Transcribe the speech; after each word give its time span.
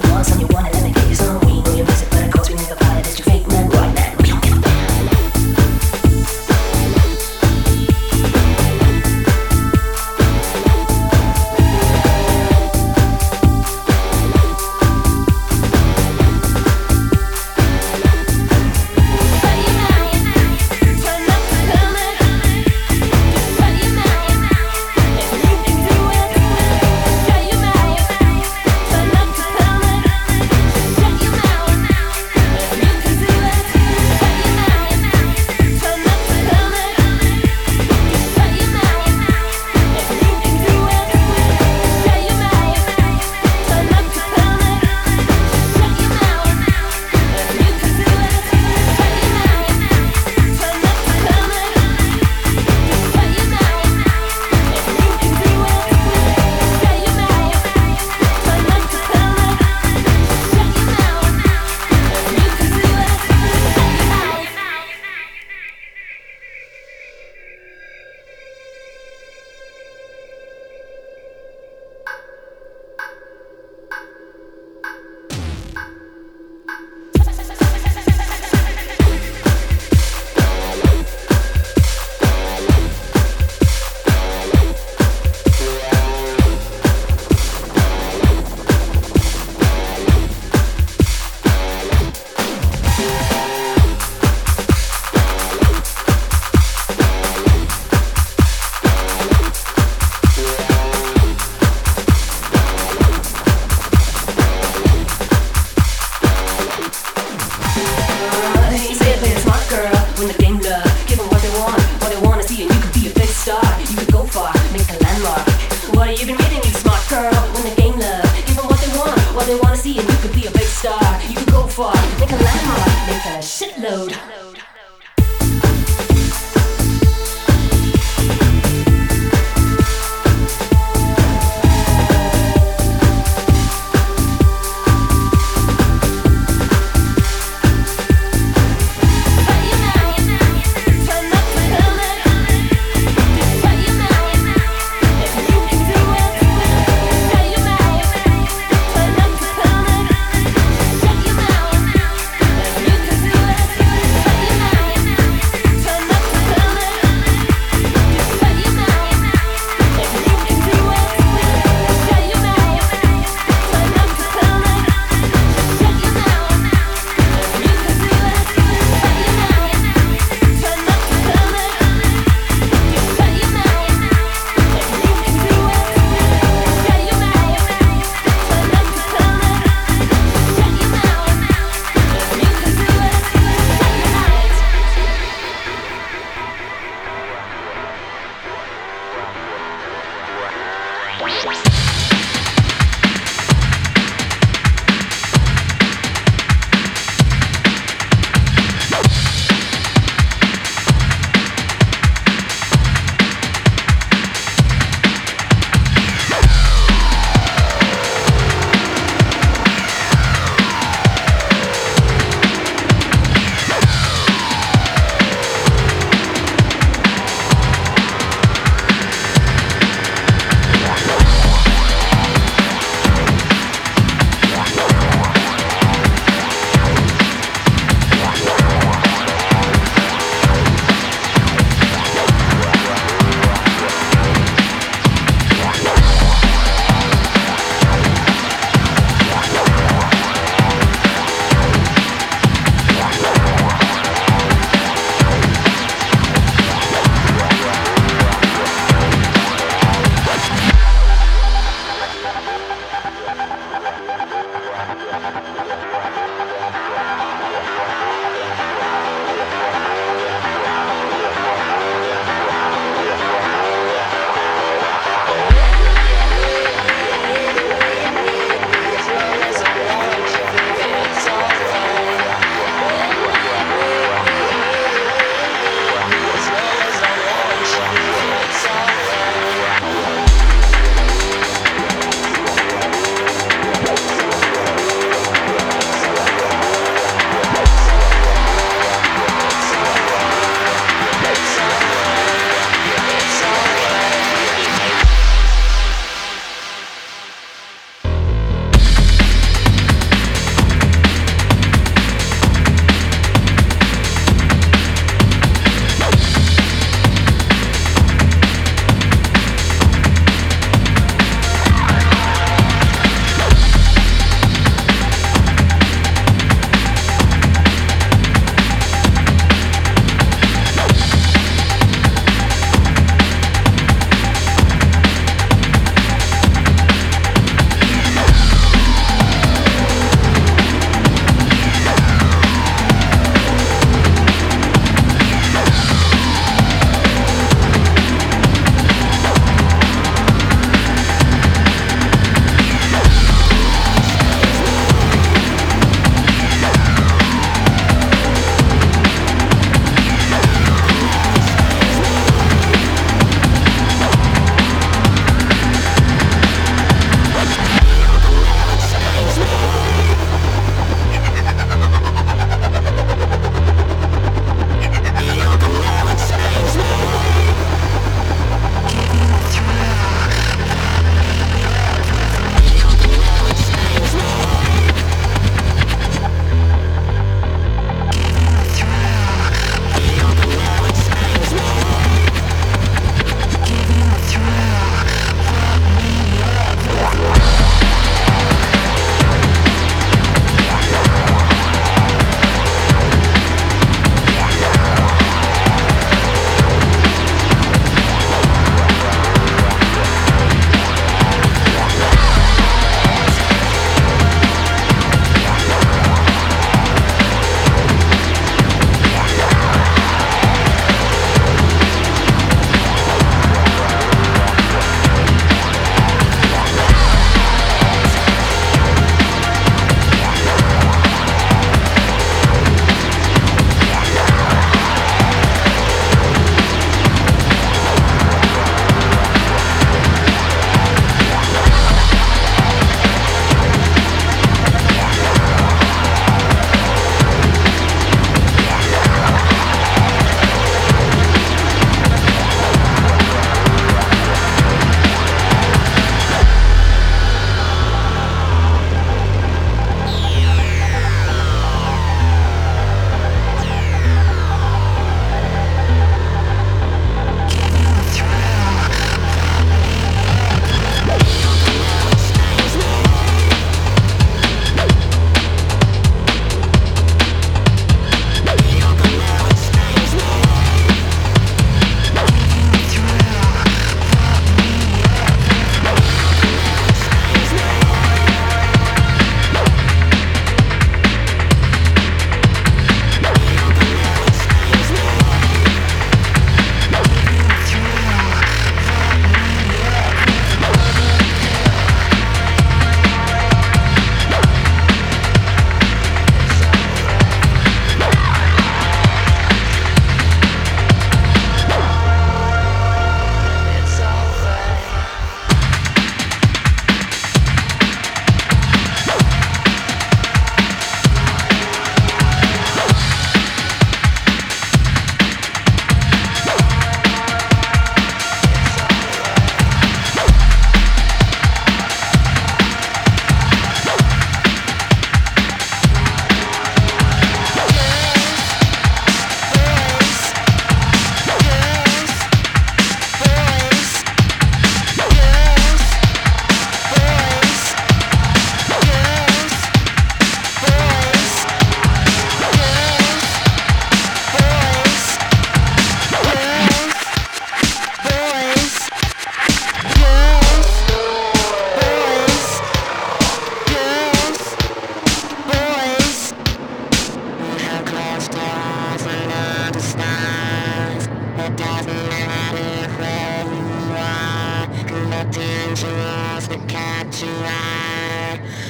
Turn 0.00 0.93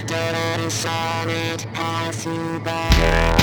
Don't 0.07 0.33
let 0.33 0.61
a 0.61 0.70
solid 0.70 1.64
pass 1.73 2.27
you 2.27 2.61
by. 2.61 3.34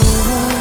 Oh. 0.00 0.57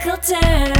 circle 0.00 0.16
turn. 0.18 0.77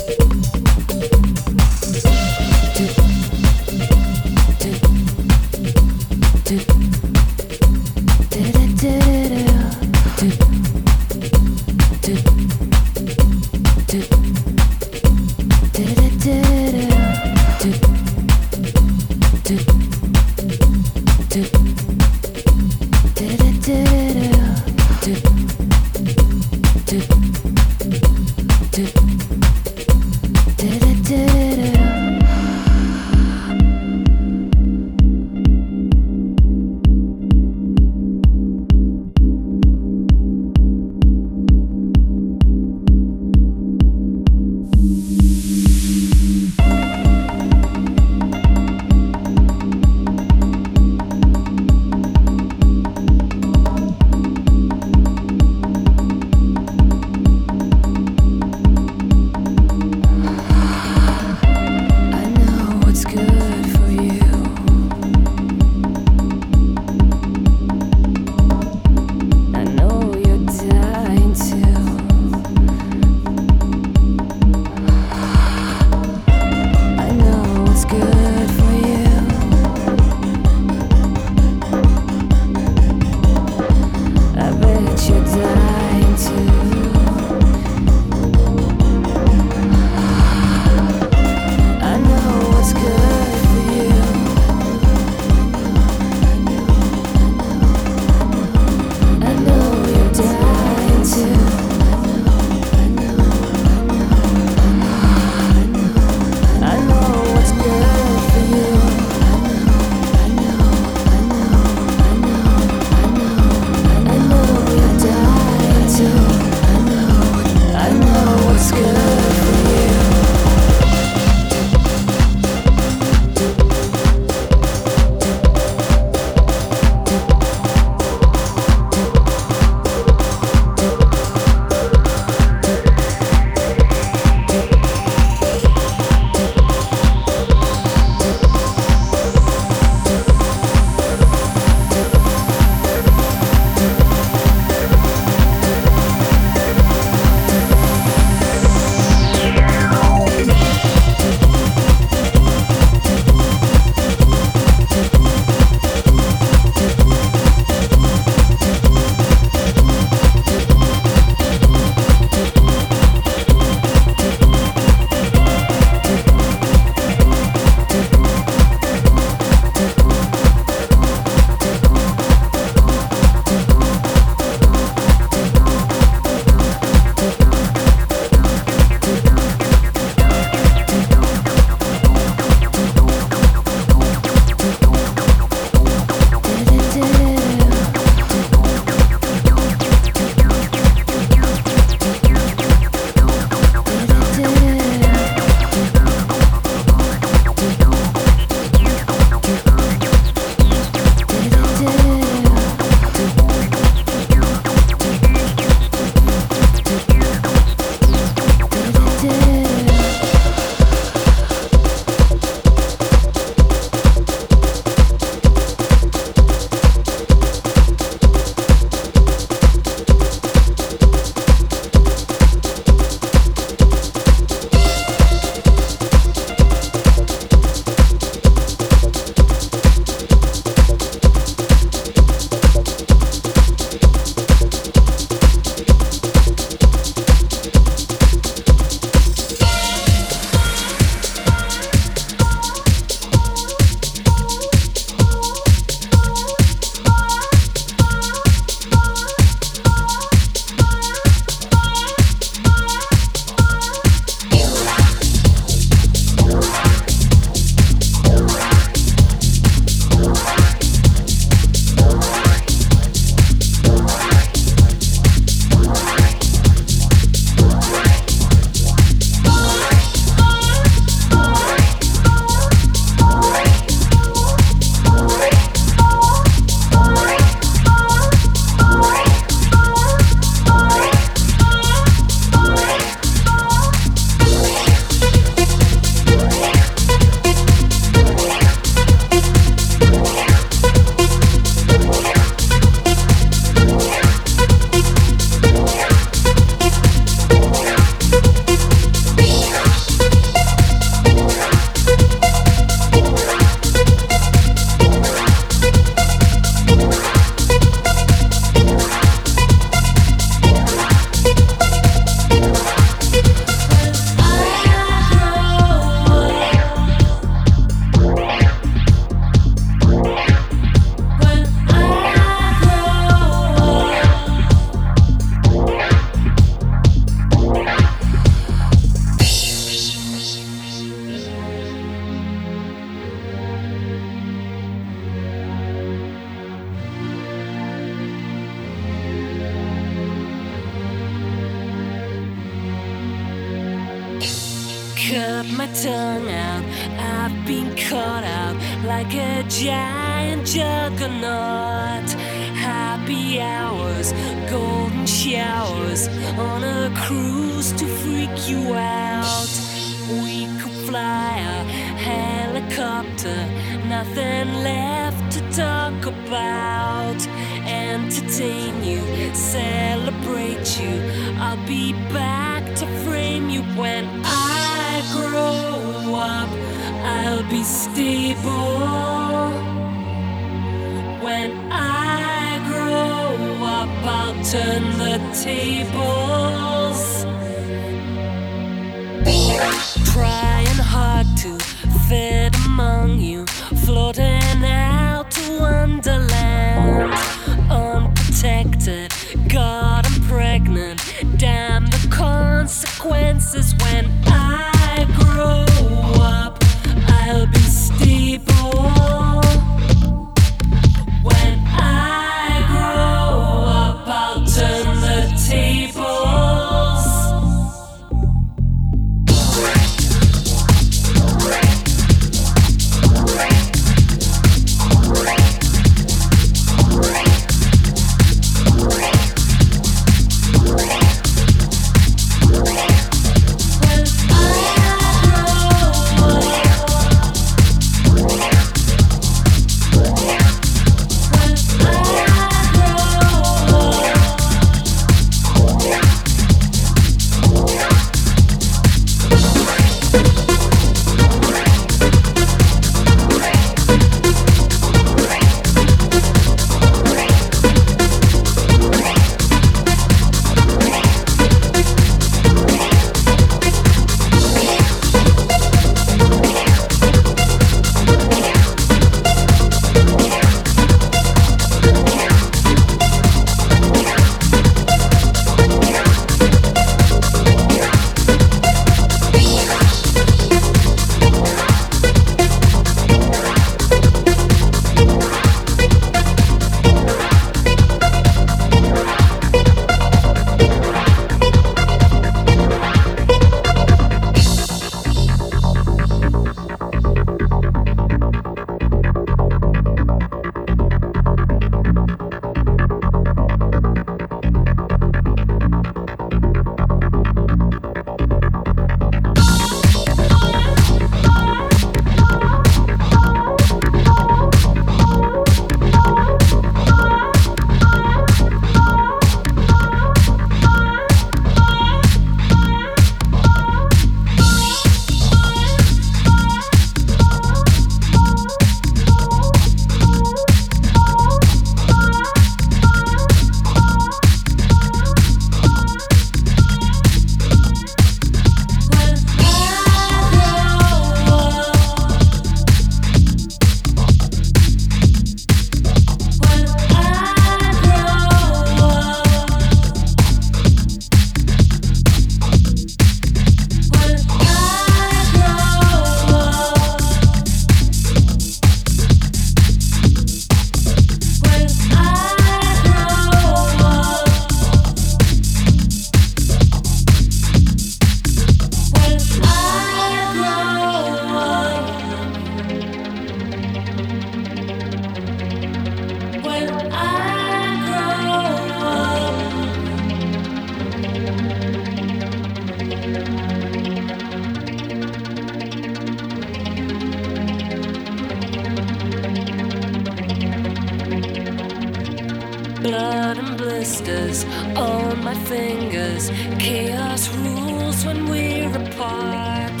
apart. 599.06 600.00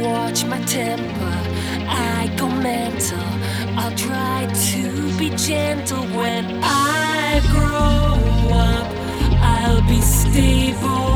Watch 0.00 0.44
my 0.44 0.60
temper, 0.62 1.36
I 1.88 2.32
go 2.36 2.48
mental. 2.48 3.28
I'll 3.78 3.96
try 3.96 4.46
to 4.70 5.18
be 5.18 5.30
gentle 5.30 6.04
when 6.18 6.60
I 6.62 7.40
grow 7.52 8.56
up. 8.56 8.86
I'll 9.42 9.82
be 9.88 10.00
stable. 10.00 11.13